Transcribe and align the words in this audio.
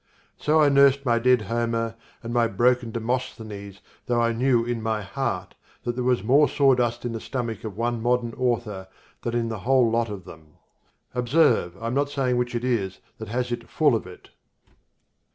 So 0.39 0.59
I 0.59 0.69
nursed 0.69 1.05
my 1.05 1.19
dead 1.19 1.43
Homer 1.43 1.93
and 2.23 2.33
my 2.33 2.47
broken 2.47 2.89
Demosthenes 2.89 3.81
though 4.07 4.19
I 4.19 4.33
knew 4.33 4.65
in 4.65 4.81
my 4.81 5.03
heart 5.03 5.53
that 5.83 5.93
there 5.93 6.03
was 6.03 6.23
more 6.23 6.49
sawdust 6.49 7.05
in 7.05 7.11
the 7.11 7.19
stomach 7.19 7.63
of 7.63 7.77
one 7.77 8.01
modern 8.01 8.33
author 8.33 8.87
than 9.21 9.35
in 9.35 9.49
the 9.49 9.59
whole 9.59 9.87
lot 9.91 10.09
of 10.09 10.25
them. 10.25 10.53
Observe, 11.13 11.77
I 11.79 11.85
am 11.85 11.93
not 11.93 12.09
saying 12.09 12.37
which 12.37 12.55
it 12.55 12.63
is 12.63 12.97
that 13.19 13.27
has 13.29 13.51
it 13.51 13.69
full 13.69 13.93
of 13.95 14.07
it. 14.07 14.31